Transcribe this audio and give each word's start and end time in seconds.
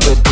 But. 0.00 0.29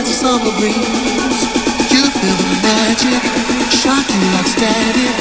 as 0.00 0.08
the 0.08 0.14
summer 0.14 0.50
breeze. 0.58 0.76
You 1.92 2.02
feel 2.08 2.36
the 2.40 2.48
magic, 2.62 3.22
shocking 3.70 4.24
like 4.32 4.46
static. 4.46 5.19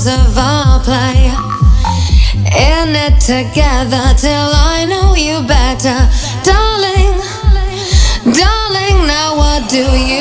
rules 0.00 0.06
of 0.06 0.38
our 0.38 0.80
play. 0.80 1.30
In 2.34 2.94
it 2.94 3.20
together 3.20 4.14
till 4.16 4.50
I 4.52 4.86
know 4.88 5.14
you 5.14 5.46
better, 5.46 6.08
darling. 6.44 7.18
Darling, 8.34 9.06
now 9.06 9.36
what 9.36 9.68
do 9.68 9.84
you? 9.98 10.19